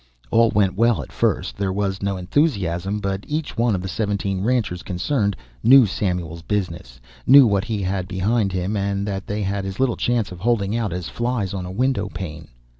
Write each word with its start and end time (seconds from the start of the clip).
All 0.31 0.49
went 0.49 0.73
well 0.75 1.03
at 1.03 1.11
first. 1.11 1.57
There 1.57 1.71
was 1.71 2.01
no 2.01 2.17
enthusiasm, 2.17 2.99
but 3.01 3.23
each 3.27 3.55
one 3.55 3.75
of 3.75 3.83
the 3.83 3.87
seventeen 3.87 4.41
ranchers 4.41 4.81
concerned 4.81 5.35
knew 5.63 5.85
Samuel's 5.85 6.41
business, 6.41 6.99
knew 7.27 7.45
what 7.45 7.65
he 7.65 7.83
had 7.83 8.07
behind 8.07 8.51
him, 8.51 8.75
and 8.75 9.05
that 9.07 9.27
they 9.27 9.43
had 9.43 9.63
as 9.63 9.79
little 9.79 9.95
chance 9.97 10.31
of 10.31 10.39
holding 10.39 10.75
out 10.75 10.91
as 10.91 11.07
flies 11.07 11.53
on 11.53 11.67
a 11.67 11.71
window 11.71 12.09
pane. 12.09 12.47